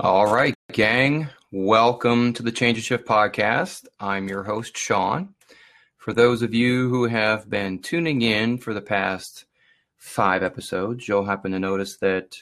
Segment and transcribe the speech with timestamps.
[0.00, 1.28] All right, gang.
[1.52, 3.86] Welcome to the Change of Shift podcast.
[4.00, 5.36] I'm your host, Sean.
[5.98, 9.44] For those of you who have been tuning in for the past
[9.96, 12.36] five episodes, you'll happen to notice that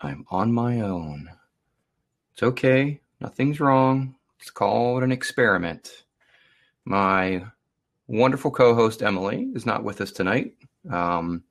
[0.00, 1.30] I'm on my own.
[2.32, 4.16] It's okay, nothing's wrong.
[4.40, 6.02] It's called an experiment.
[6.84, 7.44] My
[8.08, 10.54] wonderful co host, Emily, is not with us tonight.
[10.90, 11.44] Um,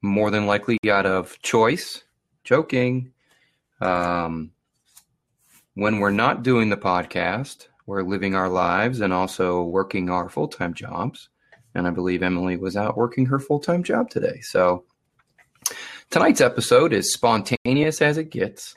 [0.00, 2.02] more than likely out of choice.
[2.44, 3.12] Joking
[3.80, 4.52] um,
[5.74, 10.48] when we're not doing the podcast, we're living our lives and also working our full
[10.48, 11.28] time jobs.
[11.74, 14.40] And I believe Emily was out working her full time job today.
[14.42, 14.84] So
[16.10, 18.74] tonight's episode is spontaneous as it gets.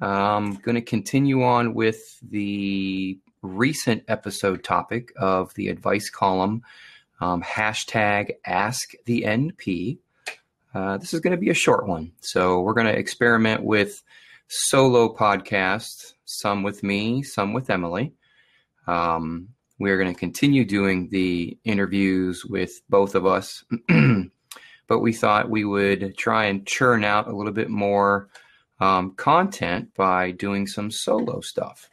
[0.00, 6.62] I'm going to continue on with the recent episode topic of the advice column
[7.20, 9.98] um, hashtag ask the NP.
[10.74, 12.12] Uh, this is going to be a short one.
[12.20, 14.02] So we're going to experiment with
[14.48, 18.12] solo podcasts, some with me, some with Emily.
[18.86, 23.64] Um, we're going to continue doing the interviews with both of us,
[24.86, 28.28] but we thought we would try and churn out a little bit more
[28.80, 31.88] um, content by doing some solo stuff.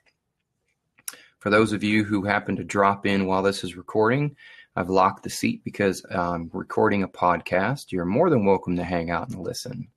[1.39, 4.35] For those of you who happen to drop in while this is recording,
[4.75, 7.91] I've locked the seat because I'm recording a podcast.
[7.91, 9.87] You're more than welcome to hang out and listen.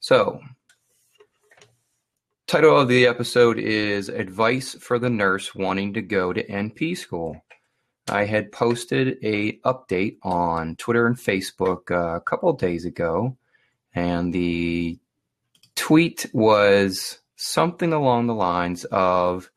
[0.00, 0.40] So,
[2.48, 7.44] Title of the episode is Advice for the Nurse Wanting to Go to NP School.
[8.08, 13.36] I had posted a update on Twitter and Facebook uh, a couple days ago,
[13.94, 14.98] and the
[15.76, 19.50] tweet was something along the lines of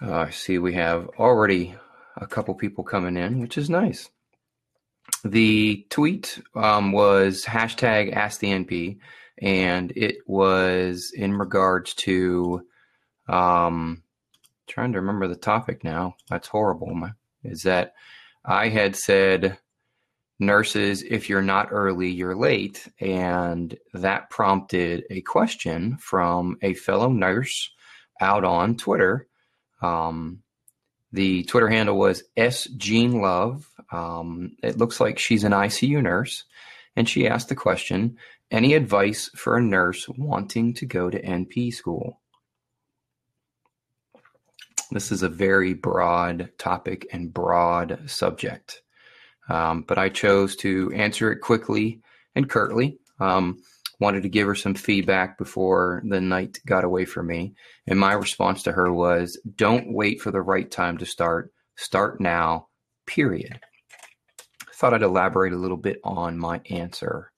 [0.00, 1.74] uh, I see we have already
[2.16, 4.08] a couple people coming in, which is nice.
[5.26, 8.98] The tweet um, was hashtag Ask the NP
[9.40, 12.66] and it was in regards to
[13.28, 14.02] um
[14.66, 16.14] trying to remember the topic now.
[16.28, 17.10] That's horrible.
[17.42, 17.94] Is that
[18.44, 19.58] i had said
[20.38, 22.86] nurses if you're not early you're late.
[23.00, 27.70] And that prompted a question from a fellow nurse
[28.20, 29.26] out on twitter.
[29.82, 30.42] Um,
[31.12, 33.68] the twitter handle was s jean love.
[33.90, 36.44] Um, it looks like she's an icu nurse.
[36.94, 38.16] And she asked the question
[38.50, 42.20] any advice for a nurse wanting to go to NP school?
[44.90, 48.82] This is a very broad topic and broad subject,
[49.50, 52.00] um, but I chose to answer it quickly
[52.34, 52.98] and curtly.
[53.20, 53.62] Um,
[54.00, 57.54] wanted to give her some feedback before the night got away from me.
[57.86, 61.52] And my response to her was don't wait for the right time to start.
[61.76, 62.68] Start now,
[63.06, 63.60] period.
[64.74, 67.32] Thought I'd elaborate a little bit on my answer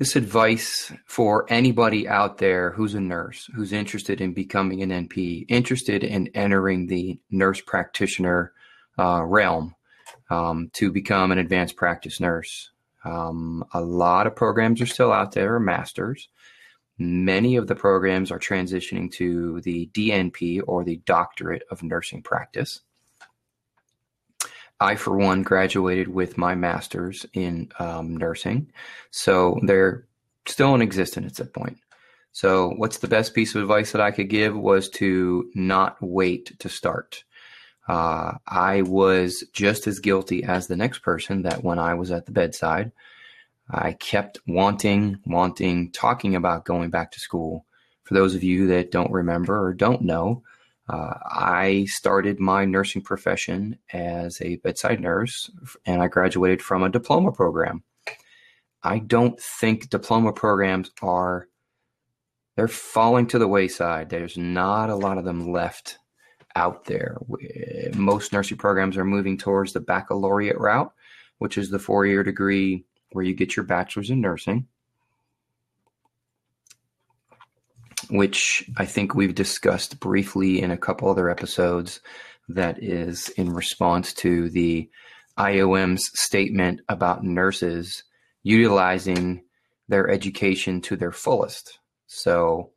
[0.00, 5.44] this advice for anybody out there who's a nurse, who's interested in becoming an NP,
[5.46, 8.54] interested in entering the nurse practitioner
[8.98, 9.74] uh, realm
[10.30, 12.70] um, to become an advanced practice nurse.
[13.04, 16.30] Um, a lot of programs are still out there, masters.
[16.96, 22.80] Many of the programs are transitioning to the DNP or the Doctorate of Nursing Practice.
[24.80, 28.72] I, for one, graduated with my master's in um, nursing.
[29.10, 30.06] So they're
[30.46, 31.78] still in existence at that point.
[32.32, 36.58] So, what's the best piece of advice that I could give was to not wait
[36.60, 37.24] to start.
[37.88, 42.26] Uh, I was just as guilty as the next person that when I was at
[42.26, 42.92] the bedside,
[43.68, 47.66] I kept wanting, wanting, talking about going back to school.
[48.04, 50.44] For those of you that don't remember or don't know,
[50.90, 55.48] uh, I started my nursing profession as a bedside nurse,
[55.86, 57.84] and I graduated from a diploma program.
[58.82, 61.46] I don't think diploma programs are
[62.56, 64.10] they're falling to the wayside.
[64.10, 65.98] There's not a lot of them left
[66.56, 67.18] out there.
[67.94, 70.92] Most nursing programs are moving towards the baccalaureate route,
[71.38, 74.66] which is the four-year degree where you get your bachelor's in nursing.
[78.10, 82.00] Which I think we've discussed briefly in a couple other episodes,
[82.48, 84.90] that is in response to the
[85.38, 88.02] IOM's statement about nurses
[88.42, 89.42] utilizing
[89.88, 91.78] their education to their fullest.
[92.06, 92.70] So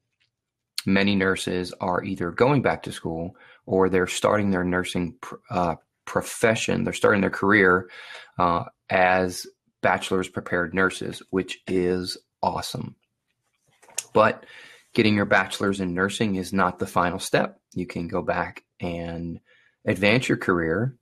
[0.85, 3.35] many nurses are either going back to school
[3.65, 5.15] or they're starting their nursing
[5.49, 5.75] uh,
[6.05, 7.89] profession, they're starting their career
[8.37, 9.47] uh, as
[9.81, 12.95] bachelor's prepared nurses, which is awesome.
[14.13, 14.45] But
[14.93, 17.59] getting your bachelor's in nursing is not the final step.
[17.73, 19.39] You can go back and
[19.85, 20.95] advance your career.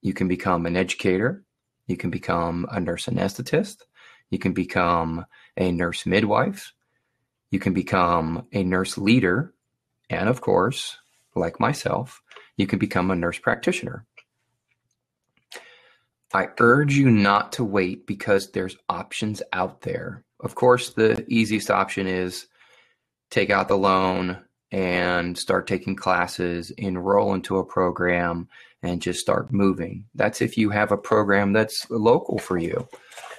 [0.00, 1.44] You can become an educator.
[1.86, 3.82] You can become a nurse anesthetist.
[4.30, 5.26] You can become
[5.56, 6.72] a nurse midwife.
[7.50, 9.52] You can become a nurse leader.
[10.08, 10.96] And of course,
[11.34, 12.22] like myself,
[12.56, 14.06] you can become a nurse practitioner.
[16.32, 20.24] I urge you not to wait because there's options out there.
[20.38, 22.46] Of course, the easiest option is
[23.30, 24.38] take out the loan
[24.72, 28.48] and start taking classes, enroll into a program,
[28.82, 30.04] and just start moving.
[30.14, 32.88] That's if you have a program that's local for you.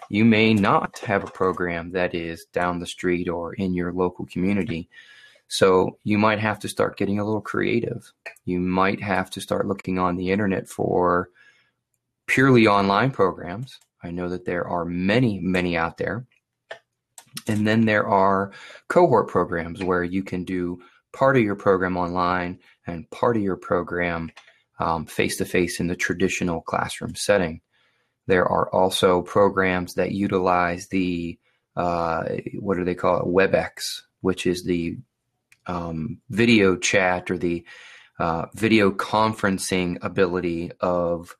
[0.09, 4.25] You may not have a program that is down the street or in your local
[4.25, 4.89] community.
[5.47, 8.11] So you might have to start getting a little creative.
[8.45, 11.29] You might have to start looking on the internet for
[12.27, 13.79] purely online programs.
[14.03, 16.25] I know that there are many, many out there.
[17.48, 18.51] And then there are
[18.88, 20.81] cohort programs where you can do
[21.13, 24.31] part of your program online and part of your program
[25.07, 27.62] face to face in the traditional classroom setting.
[28.28, 31.38] There are also programs that utilize the
[31.75, 32.24] uh,
[32.60, 33.25] what do they call it?
[33.25, 34.98] WebEx, which is the
[35.68, 37.66] um, video chat or the
[38.19, 41.36] uh, video conferencing ability of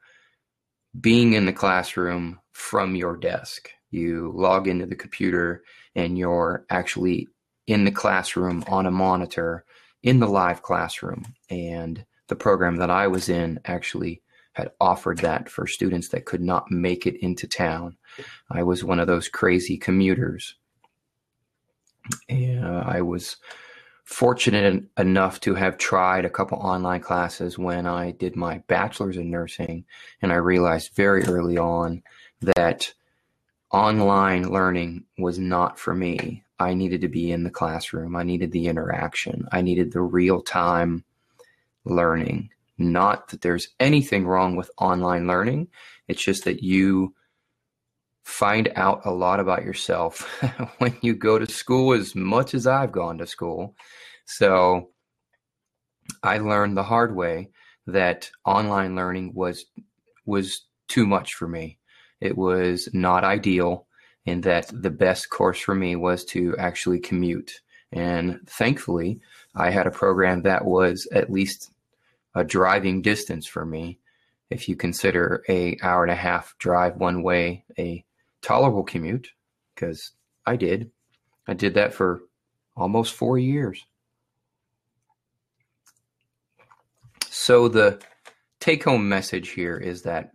[1.00, 3.70] being in the classroom from your desk.
[3.92, 5.64] You log into the computer
[5.96, 7.28] and you're actually
[7.68, 9.66] in the classroom on a monitor
[10.02, 11.26] in the live classroom.
[11.50, 14.22] And the program that I was in actually
[14.54, 17.98] had offered that for students that could not make it into town.
[18.50, 20.56] I was one of those crazy commuters.
[22.28, 23.38] And uh, I was
[24.04, 29.30] fortunate enough to have tried a couple online classes when I did my bachelor's in
[29.30, 29.86] nursing,
[30.22, 32.04] and I realized very early on
[32.56, 32.94] that
[33.72, 36.44] online learning was not for me.
[36.60, 38.16] I needed to be in the classroom.
[38.16, 39.48] I needed the interaction.
[39.52, 41.04] I needed the real time
[41.86, 42.50] learning.
[42.78, 45.68] Not that there's anything wrong with online learning,
[46.08, 47.14] it's just that you
[48.24, 50.22] find out a lot about yourself
[50.78, 53.76] when you go to school as much as I've gone to school.
[54.26, 54.90] So
[56.24, 57.50] I learned the hard way
[57.88, 59.66] that online learning was
[60.26, 61.80] was too much for me.
[62.22, 63.88] It was not ideal
[64.26, 67.62] and that the best course for me was to actually commute.
[67.92, 69.20] And thankfully,
[69.56, 71.72] I had a program that was at least
[72.36, 74.00] a driving distance for me.
[74.50, 78.06] If you consider a hour and a half drive one way a
[78.42, 79.30] tolerable commute,
[79.74, 80.12] because
[80.46, 80.92] I did.
[81.48, 82.22] I did that for
[82.76, 83.86] almost four years.
[87.30, 88.00] So the
[88.60, 90.34] take home message here is that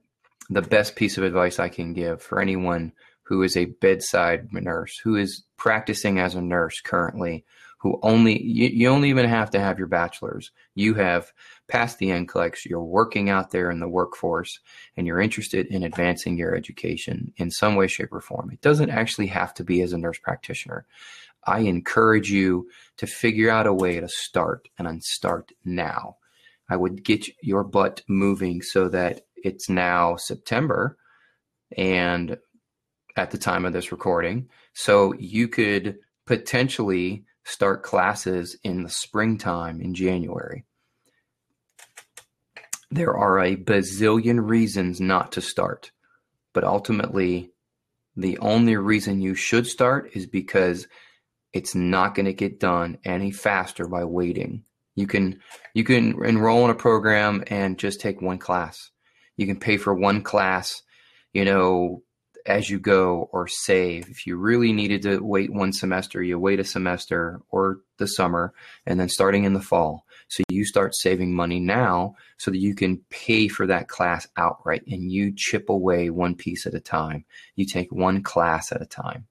[0.51, 4.99] the best piece of advice I can give for anyone who is a bedside nurse,
[4.99, 7.45] who is practicing as a nurse currently,
[7.79, 10.53] who only you, you only even have to have your bachelor's.
[10.75, 11.33] You have
[11.69, 14.61] passed the NCLEX, you're working out there in the workforce,
[14.97, 18.51] and you're interested in advancing your education in some way, shape, or form.
[18.53, 20.87] It doesn't actually have to be as a nurse practitioner.
[21.45, 26.17] I encourage you to figure out a way to start and start now.
[26.69, 30.97] I would get your butt moving so that it's now September
[31.77, 32.37] and
[33.17, 34.49] at the time of this recording.
[34.75, 40.65] So you could potentially start classes in the springtime in January.
[42.91, 45.91] There are a bazillion reasons not to start,
[46.53, 47.51] but ultimately,
[48.17, 50.87] the only reason you should start is because
[51.53, 54.65] it's not going to get done any faster by waiting.
[54.95, 55.41] You can
[55.75, 58.91] you can enroll in a program and just take one class.
[59.37, 60.83] You can pay for one class,
[61.33, 62.03] you know,
[62.47, 64.09] as you go or save.
[64.09, 68.55] If you really needed to wait one semester, you wait a semester or the summer
[68.87, 70.07] and then starting in the fall.
[70.29, 74.83] So you start saving money now so that you can pay for that class outright
[74.87, 77.25] and you chip away one piece at a time.
[77.57, 79.27] You take one class at a time.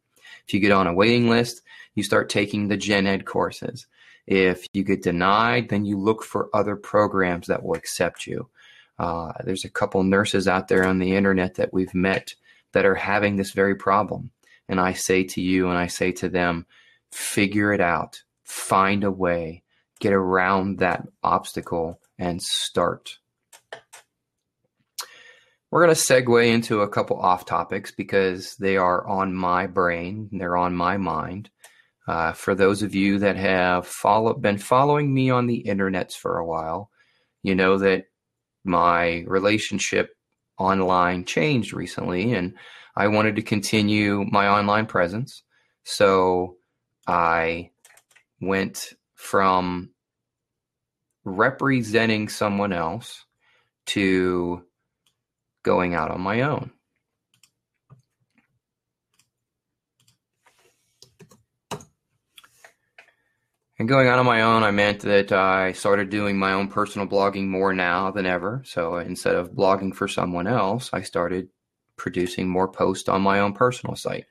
[0.47, 1.61] If you get on a waiting list,
[1.95, 3.87] you start taking the gen ed courses.
[4.27, 8.49] If you get denied, then you look for other programs that will accept you.
[8.97, 12.35] Uh, there's a couple nurses out there on the internet that we've met
[12.73, 14.31] that are having this very problem.
[14.67, 16.65] And I say to you and I say to them,
[17.11, 19.63] figure it out, find a way,
[19.99, 23.17] get around that obstacle, and start.
[25.71, 30.29] We're going to segue into a couple off topics because they are on my brain,
[30.31, 31.49] they're on my mind.
[32.07, 36.37] Uh, for those of you that have follow, been following me on the internets for
[36.37, 36.91] a while,
[37.41, 38.05] you know that
[38.65, 40.15] my relationship
[40.57, 42.53] online changed recently and
[42.95, 45.43] I wanted to continue my online presence.
[45.83, 46.57] So
[47.07, 47.71] I
[48.41, 49.89] went from
[51.25, 53.25] representing someone else
[53.87, 54.63] to
[55.63, 56.71] going out on my own.
[63.77, 67.07] And going out on my own, I meant that I started doing my own personal
[67.07, 68.63] blogging more now than ever.
[68.65, 71.49] So instead of blogging for someone else, I started
[71.97, 74.25] producing more posts on my own personal site,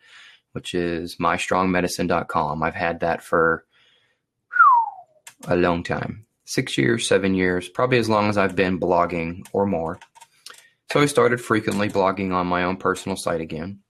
[0.53, 2.63] which is mystrongmedicine.com.
[2.63, 3.67] I've had that for
[5.47, 9.67] a long time six years, seven years, probably as long as I've been blogging or
[9.67, 9.99] more.
[10.93, 13.81] So I started frequently blogging on my own personal site again.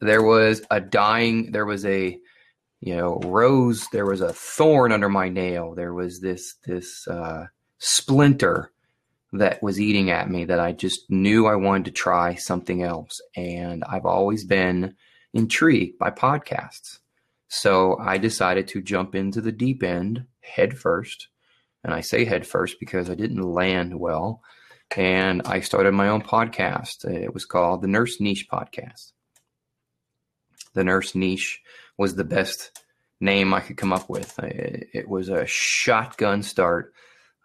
[0.00, 2.18] There was a dying, there was a,
[2.82, 5.74] you know, rose, there was a thorn under my nail.
[5.74, 7.46] There was this, this, uh,
[7.78, 8.72] splinter
[9.32, 13.20] that was eating at me that I just knew I wanted to try something else.
[13.36, 14.96] And I've always been
[15.32, 16.98] intrigued by podcasts.
[17.46, 21.28] So I decided to jump into the deep end head first.
[21.84, 24.42] And I say head first because I didn't land well.
[24.96, 27.04] And I started my own podcast.
[27.04, 29.12] It was called the Nurse Niche Podcast.
[30.74, 31.62] The Nurse Niche
[31.96, 32.82] was the best
[33.20, 34.38] name I could come up with.
[34.42, 36.92] It was a shotgun start.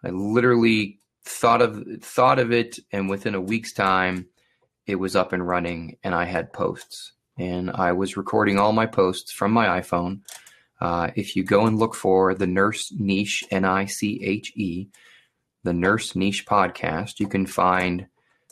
[0.04, 4.26] I literally thought of thought of it, and within a week's time,
[4.86, 8.86] it was up and running, and I had posts, and I was recording all my
[8.86, 10.20] posts from my iPhone.
[10.80, 14.88] Uh, if you go and look for the Nurse Niche, N I C H E,
[15.64, 18.06] the Nurse Niche podcast, you can find.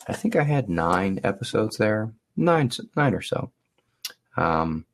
[0.08, 3.50] I think I had nine episodes there, nine nine or so.
[4.36, 4.84] Um,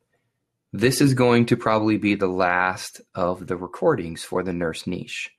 [0.75, 5.29] this is going to probably be the last of the recordings for the Nurse Niche.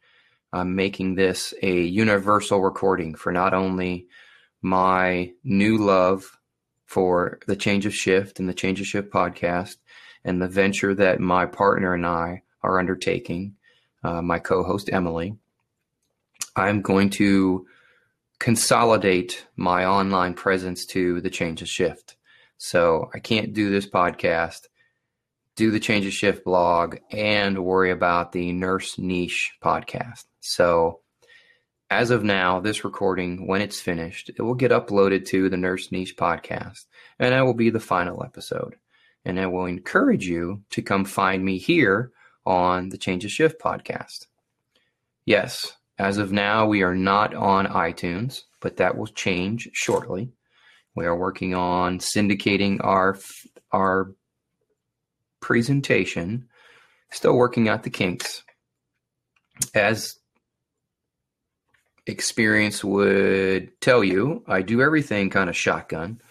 [0.53, 4.07] I'm making this a universal recording for not only
[4.63, 6.39] my new love
[6.87, 9.79] for the Change of Shift and the Change of Shift podcast
[10.25, 13.57] and the venture that my partner and I are undertaking,
[14.05, 15.35] uh, my co host Emily.
[16.55, 17.67] I'm going to
[18.39, 22.15] consolidate my online presence to the Change of Shift.
[22.57, 24.69] So I can't do this podcast
[25.57, 30.25] do the Change of Shift blog, and worry about the Nurse Niche podcast.
[30.41, 31.01] So,
[31.91, 35.93] as of now, this recording, when it's finished, it will get uploaded to the Nurse
[35.93, 36.87] Niche podcast,
[37.19, 38.77] and that will be the final episode.
[39.25, 42.11] And I will encourage you to come find me here
[42.45, 44.27] on the Change of Shift podcast.
[45.25, 50.33] Yes, as of now, we are not on iTunes, but that will change shortly.
[50.97, 53.17] We are working on syndicating our
[53.73, 54.15] our
[55.45, 56.49] presentation,
[57.11, 58.43] still working out the kinks.
[59.75, 60.17] As
[62.07, 66.23] experience would tell you, I do everything kind of shotgun.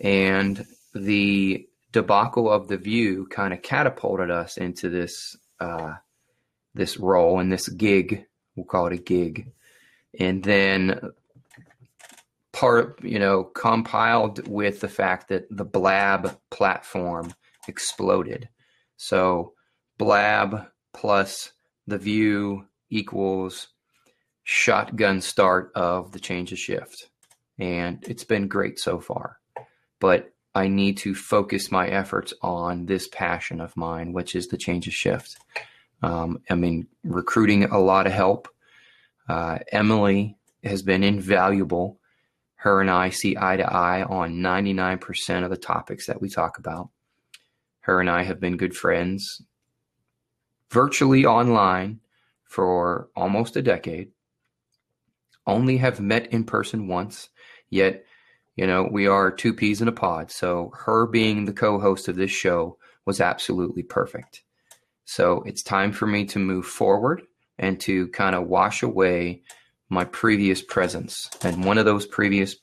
[0.00, 5.92] And the debacle of the view kind of catapulted us into this uh,
[6.74, 8.26] this role and this gig.
[8.56, 9.52] We'll call it a gig.
[10.18, 11.12] And then
[12.52, 17.32] part, you know, compiled with the fact that the Blab platform
[17.68, 18.48] exploded.
[18.96, 19.54] So
[19.98, 21.52] Blab plus
[21.86, 23.68] the view equals
[24.42, 27.08] shotgun start of the change of shift.
[27.58, 29.38] And it's been great so far.
[30.00, 34.56] But I need to focus my efforts on this passion of mine, which is the
[34.56, 35.36] change of shift.
[36.02, 38.48] Um, I mean, recruiting a lot of help.
[39.28, 41.98] Uh, Emily has been invaluable.
[42.56, 46.58] Her and I see eye to eye on 99% of the topics that we talk
[46.58, 46.90] about.
[47.84, 49.42] Her and I have been good friends
[50.70, 52.00] virtually online
[52.44, 54.10] for almost a decade.
[55.46, 57.28] Only have met in person once,
[57.68, 58.06] yet,
[58.56, 60.30] you know, we are two peas in a pod.
[60.30, 64.44] So her being the co host of this show was absolutely perfect.
[65.04, 67.20] So it's time for me to move forward
[67.58, 69.42] and to kind of wash away
[69.90, 71.28] my previous presence.
[71.42, 72.56] And one of those previous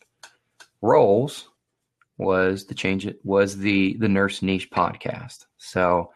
[0.81, 1.47] roles
[2.21, 5.45] was the change it was the the nurse niche podcast.
[5.57, 6.11] So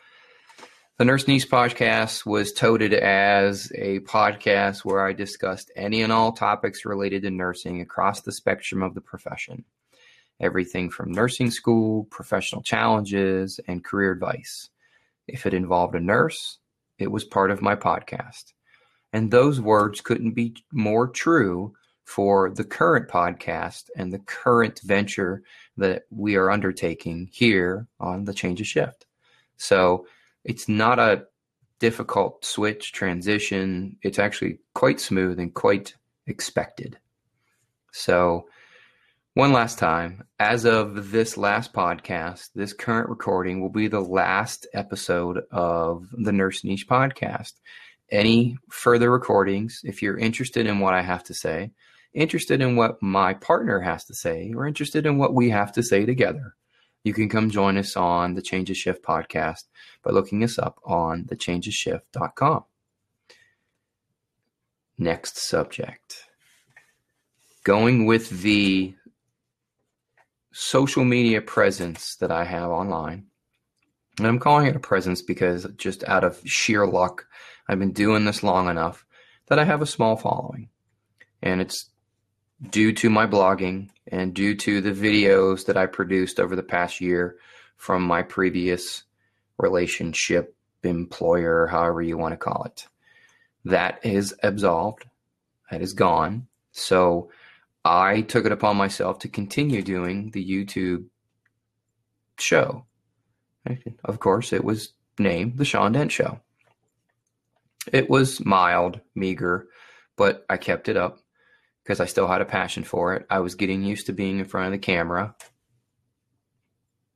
[0.98, 6.32] the nurse niche podcast was touted as a podcast where i discussed any and all
[6.32, 9.66] topics related to nursing across the spectrum of the profession.
[10.40, 14.70] Everything from nursing school professional challenges and career advice.
[15.28, 16.60] If it involved a nurse
[16.98, 18.54] it was part of my podcast.
[19.12, 21.74] And those words couldn't be more true
[22.06, 25.44] for the current podcast and the current venture
[25.78, 29.06] that we are undertaking here on the change of shift.
[29.58, 30.08] So
[30.44, 31.26] it's not a
[31.80, 33.98] difficult switch transition.
[34.02, 35.96] It's actually quite smooth and quite
[36.28, 36.98] expected.
[37.92, 38.48] So,
[39.34, 44.66] one last time, as of this last podcast, this current recording will be the last
[44.74, 47.54] episode of the Nurse Niche podcast.
[48.10, 51.72] Any further recordings, if you're interested in what I have to say,
[52.16, 55.84] interested in what my partner has to say or interested in what we have to
[55.84, 56.56] say together,
[57.04, 59.66] you can come join us on the Change of Shift podcast
[60.02, 62.64] by looking us up on thechangeshift.com.
[64.98, 66.24] Next subject.
[67.64, 68.96] Going with the
[70.52, 73.26] social media presence that I have online.
[74.18, 77.28] And I'm calling it a presence because just out of sheer luck,
[77.68, 79.06] I've been doing this long enough
[79.48, 80.70] that I have a small following.
[81.42, 81.90] And it's
[82.72, 87.02] due to my blogging and due to the videos that I produced over the past
[87.02, 87.38] year
[87.78, 89.04] from my previous
[89.58, 92.88] relationship, employer, however you want to call it.
[93.64, 95.06] That is absolved.
[95.72, 96.48] That is gone.
[96.72, 97.32] So
[97.84, 101.06] I took it upon myself to continue doing the YouTube
[102.38, 102.86] show.
[104.04, 106.40] Of course, it was named The Sean Dent Show.
[107.92, 109.68] It was mild, meager,
[110.16, 111.20] but I kept it up
[111.86, 113.28] because I still had a passion for it.
[113.30, 115.36] I was getting used to being in front of the camera.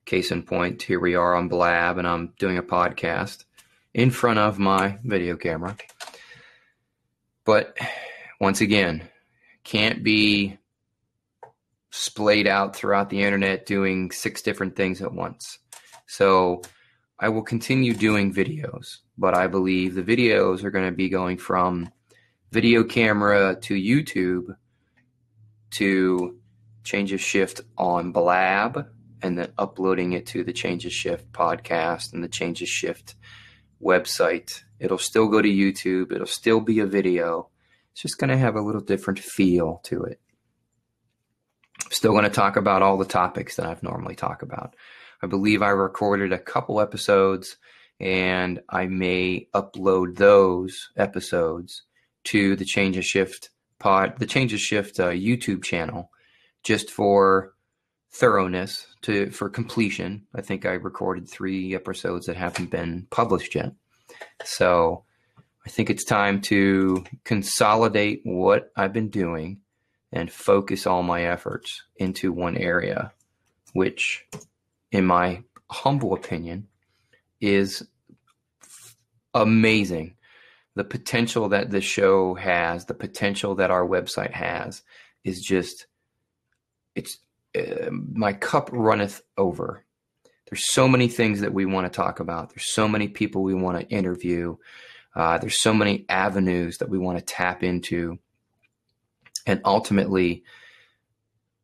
[0.05, 3.45] Case in point, here we are on Blab, and I'm doing a podcast
[3.95, 5.75] in front of my video camera.
[7.45, 7.79] But
[8.39, 9.09] once again,
[9.63, 10.59] can't be
[11.89, 15.57] splayed out throughout the internet doing six different things at once.
[16.05, 16.61] So
[17.19, 21.39] I will continue doing videos, but I believe the videos are going to be going
[21.39, 21.91] from
[22.51, 24.55] video camera to YouTube
[25.71, 26.39] to
[26.83, 28.87] change of shift on Blab
[29.21, 33.15] and then uploading it to the Change of Shift podcast and the Change of Shift
[33.81, 34.63] website.
[34.79, 37.49] It'll still go to YouTube, it'll still be a video.
[37.91, 40.19] It's just going to have a little different feel to it.
[41.91, 44.75] Still going to talk about all the topics that I've normally talk about.
[45.21, 47.57] I believe I recorded a couple episodes
[47.99, 51.83] and I may upload those episodes
[52.25, 53.49] to the Change Shift
[53.79, 56.11] pod, the Change Shift uh, YouTube channel,
[56.63, 57.53] just for
[58.11, 60.25] thoroughness to for completion.
[60.35, 63.73] I think I recorded three episodes that haven't been published yet,
[64.43, 65.03] so
[65.65, 69.61] I think it's time to consolidate what I've been doing
[70.11, 73.11] and focus all my efforts into one area,
[73.73, 74.25] which,
[74.91, 76.67] in my humble opinion,
[77.39, 77.87] is
[79.33, 80.15] amazing.
[80.75, 84.81] The potential that the show has, the potential that our website has,
[85.23, 85.87] is just
[86.95, 87.17] it's
[87.57, 89.85] uh, my cup runneth over.
[90.49, 92.49] There's so many things that we want to talk about.
[92.49, 94.57] There's so many people we want to interview.
[95.15, 98.19] Uh, there's so many avenues that we want to tap into
[99.49, 100.43] and ultimately,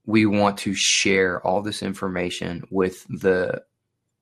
[0.08, 3.64] we want to share all this information with the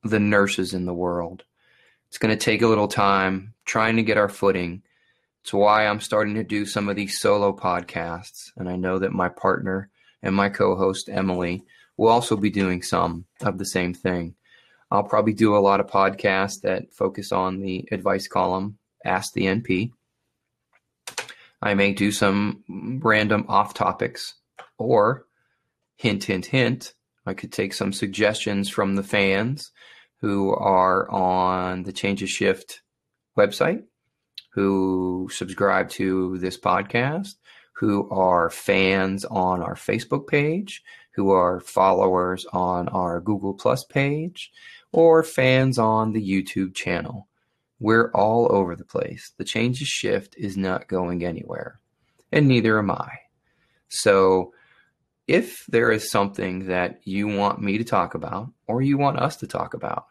[0.04, 1.44] the nurses in the world.
[2.14, 4.84] It's going to take a little time trying to get our footing.
[5.42, 8.52] It's why I'm starting to do some of these solo podcasts.
[8.56, 9.90] And I know that my partner
[10.22, 11.64] and my co host, Emily,
[11.98, 14.36] will also be doing some of the same thing.
[14.92, 19.48] I'll probably do a lot of podcasts that focus on the advice column, Ask the
[19.48, 19.92] NP.
[21.64, 22.64] I may do some
[23.04, 24.36] random off topics
[24.78, 25.26] or
[25.96, 26.94] hint, hint, hint.
[27.26, 29.72] I could take some suggestions from the fans
[30.24, 32.82] who are on the Change of Shift
[33.38, 33.84] website,
[34.54, 37.36] who subscribe to this podcast,
[37.74, 40.82] who are fans on our Facebook page,
[41.16, 44.50] who are followers on our Google Plus page,
[44.94, 47.28] or fans on the YouTube channel.
[47.82, 49.34] We're all over the place.
[49.38, 51.82] The change of shift is not going anywhere,
[52.32, 53.12] and neither am I.
[53.90, 54.54] So,
[55.28, 59.36] if there is something that you want me to talk about or you want us
[59.38, 60.06] to talk about,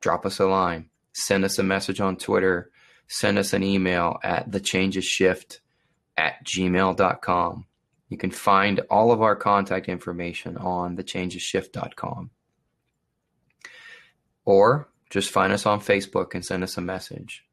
[0.00, 2.70] drop us a line, send us a message on Twitter,
[3.08, 5.58] send us an email at thechangeshift
[6.16, 7.66] at gmail.com.
[8.08, 12.30] You can find all of our contact information on thechangeshift.com.
[14.44, 17.44] Or just find us on Facebook and send us a message.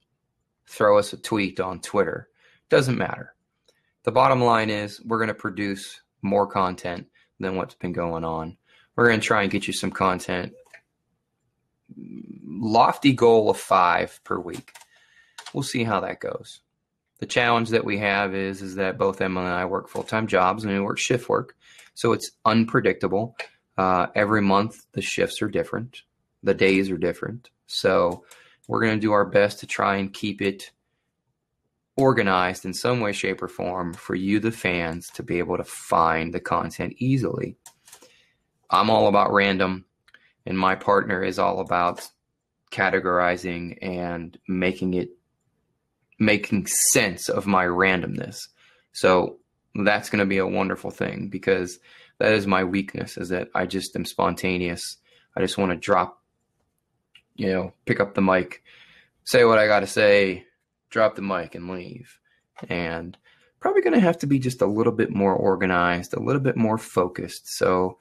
[0.68, 2.28] Throw us a tweet on Twitter.
[2.70, 3.34] Doesn't matter.
[4.04, 7.08] The bottom line is we're going to produce more content
[7.40, 8.58] than what's been going on.
[8.96, 10.54] We're going to try and get you some content.
[11.96, 14.74] Lofty goal of five per week.
[15.54, 16.62] We'll see how that goes.
[17.20, 20.28] The challenge that we have is is that both Emma and I work full time
[20.28, 21.56] jobs and we work shift work,
[21.94, 23.36] so it's unpredictable.
[23.78, 26.02] Uh, every month the shifts are different
[26.44, 27.50] the days are different.
[27.68, 28.24] So
[28.68, 30.72] we're going to do our best to try and keep it
[31.96, 35.64] organized in some way, shape, or form for you, the fans, to be able to
[35.64, 37.58] find the content easily.
[38.70, 39.86] I'm all about random,
[40.48, 42.08] and my partner is all about
[42.72, 45.10] categorizing and making it
[46.20, 48.48] making sense of my randomness.
[48.92, 49.38] So
[49.76, 51.78] that's going to be a wonderful thing because
[52.18, 54.98] that is my weakness is that I just am spontaneous
[55.38, 56.20] I just want to drop,
[57.36, 58.64] you know, pick up the mic,
[59.24, 60.46] say what I got to say,
[60.90, 62.18] drop the mic, and leave.
[62.70, 63.16] And
[63.60, 66.58] probably going to have to be just a little bit more organized, a little bit
[66.58, 67.56] more focused.
[67.56, 68.00] So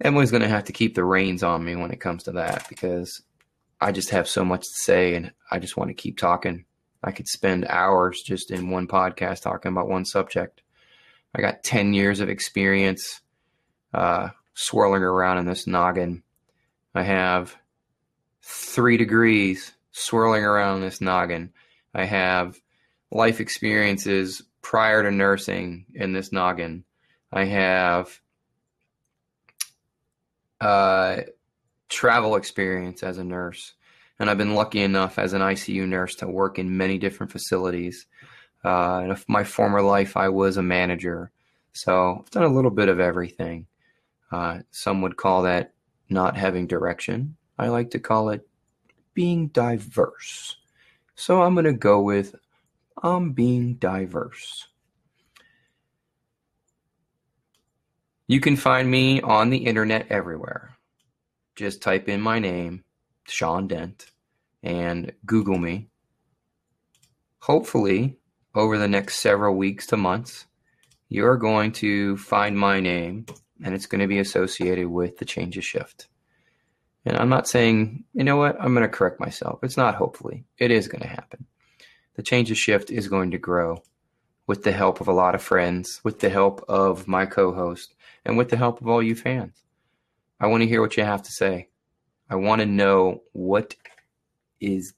[0.00, 2.68] Emily's going to have to keep the reins on me when it comes to that
[2.68, 3.22] because
[3.80, 6.64] I just have so much to say and I just want to keep talking.
[7.02, 10.62] I could spend hours just in one podcast talking about one subject.
[11.34, 13.20] I got 10 years of experience
[13.92, 16.22] uh, swirling around in this noggin.
[16.94, 17.56] I have
[18.42, 21.52] three degrees swirling around in this noggin.
[21.94, 22.60] I have
[23.10, 26.84] life experiences prior to nursing in this noggin.
[27.32, 28.20] I have
[30.64, 31.22] uh,
[31.90, 33.74] travel experience as a nurse.
[34.18, 38.06] And I've been lucky enough as an ICU nurse to work in many different facilities.
[38.64, 41.30] Uh, in my former life, I was a manager.
[41.74, 43.66] So I've done a little bit of everything.
[44.32, 45.74] Uh, some would call that
[46.08, 47.36] not having direction.
[47.58, 48.46] I like to call it
[49.12, 50.56] being diverse.
[51.14, 52.34] So I'm going to go with
[53.02, 54.68] I'm being diverse.
[58.26, 60.76] You can find me on the internet everywhere.
[61.56, 62.82] Just type in my name,
[63.28, 64.10] Sean Dent,
[64.62, 65.88] and Google me.
[67.40, 68.16] Hopefully,
[68.54, 70.46] over the next several weeks to months,
[71.10, 73.26] you're going to find my name
[73.62, 76.08] and it's going to be associated with the change of shift.
[77.04, 79.58] And I'm not saying, you know what, I'm going to correct myself.
[79.62, 81.44] It's not hopefully, it is going to happen.
[82.16, 83.82] The change of shift is going to grow
[84.46, 87.94] with the help of a lot of friends, with the help of my co host,
[88.24, 89.62] and with the help of all you fans.
[90.40, 91.68] I want to hear what you have to say.
[92.28, 93.76] I want to know what
[94.60, 94.94] is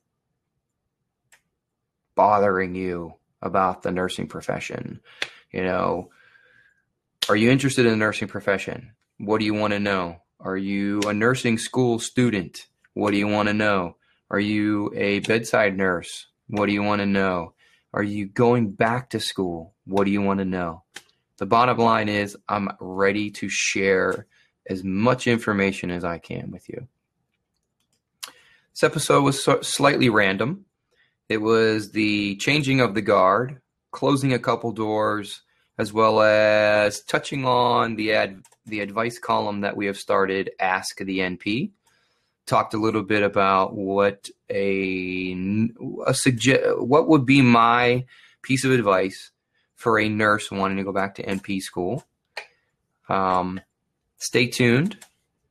[2.14, 5.00] bothering you about the nursing profession.
[5.52, 6.10] You know,
[7.28, 8.92] are you interested in the nursing profession?
[9.18, 10.22] What do you want to know?
[10.40, 12.66] Are you a nursing school student?
[12.94, 13.96] What do you want to know?
[14.30, 16.26] Are you a bedside nurse?
[16.48, 17.54] What do you want to know?
[17.96, 19.72] Are you going back to school?
[19.86, 20.82] What do you want to know?
[21.38, 24.26] The bottom line is, I'm ready to share
[24.68, 26.88] as much information as I can with you.
[28.74, 30.66] This episode was slightly random.
[31.30, 35.40] It was the changing of the guard, closing a couple doors,
[35.78, 40.98] as well as touching on the ad, the advice column that we have started, Ask
[40.98, 41.70] the NP.
[42.46, 45.70] Talked a little bit about what a,
[46.06, 48.04] a suggest what would be my
[48.42, 49.32] piece of advice
[49.74, 52.04] for a nurse wanting to go back to NP school.
[53.08, 53.60] Um,
[54.18, 54.98] stay tuned.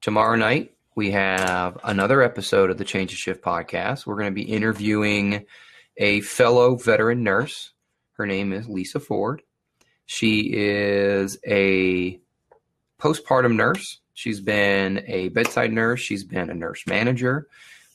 [0.01, 4.05] Tomorrow night, we have another episode of the Change of Shift podcast.
[4.05, 5.45] We're going to be interviewing
[5.97, 7.71] a fellow veteran nurse.
[8.13, 9.41] Her name is Lisa Ford.
[10.05, 12.19] She is a
[12.99, 13.99] postpartum nurse.
[14.15, 15.99] She's been a bedside nurse.
[15.99, 17.47] She's been a nurse manager.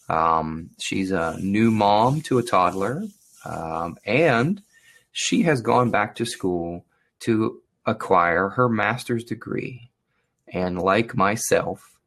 [0.09, 3.03] Um, she's a new mom to a toddler.
[3.45, 4.63] Um, and
[5.13, 6.85] she has gone back to school
[7.21, 9.91] to acquire her master's degree.
[10.47, 11.99] And like myself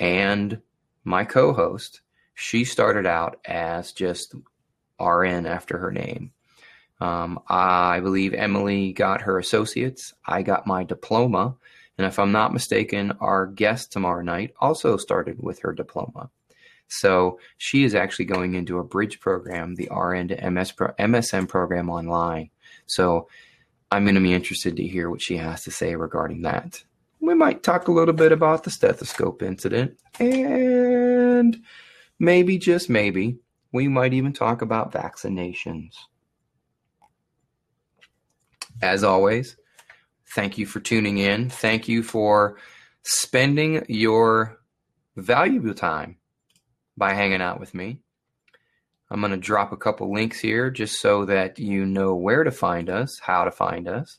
[0.00, 0.60] and
[1.04, 2.00] my co host,
[2.34, 4.34] she started out as just
[4.98, 6.32] RN after her name.
[7.00, 10.14] Um, I believe Emily got her associates.
[10.26, 11.56] I got my diploma.
[11.98, 16.30] And if I'm not mistaken, our guest tomorrow night also started with her diploma.
[16.88, 21.48] So she is actually going into a bridge program, the RN to MS pro, MSN
[21.48, 22.50] program online.
[22.86, 23.28] So
[23.90, 26.82] I'm going to be interested to hear what she has to say regarding that.
[27.20, 31.56] We might talk a little bit about the stethoscope incident, and
[32.18, 33.38] maybe, just maybe,
[33.72, 35.94] we might even talk about vaccinations.
[38.82, 39.56] As always,
[40.34, 41.50] thank you for tuning in.
[41.50, 42.58] Thank you for
[43.02, 44.58] spending your
[45.16, 46.16] valuable time
[46.96, 48.00] by hanging out with me.
[49.10, 52.50] I'm going to drop a couple links here just so that you know where to
[52.50, 54.18] find us, how to find us.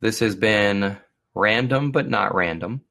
[0.00, 0.98] This has been
[1.34, 2.82] random but not random.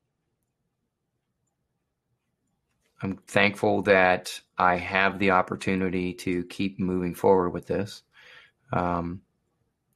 [3.03, 8.01] I'm thankful that I have the opportunity to keep moving forward with this.
[8.71, 9.21] Um,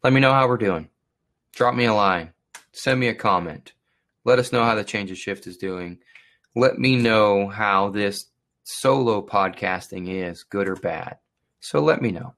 [0.04, 0.90] let me know how we're doing.
[1.54, 2.34] Drop me a line.
[2.72, 3.74] Send me a comment.
[4.24, 6.00] Let us know how the change of shift is doing.
[6.56, 8.28] Let me know how this
[8.64, 11.18] solo podcasting is, good or bad.
[11.60, 12.36] So let me know.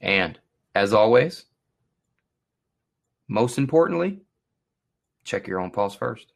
[0.00, 0.38] And
[0.74, 1.44] as always,
[3.28, 4.22] most importantly,
[5.24, 6.32] check your own pulse first.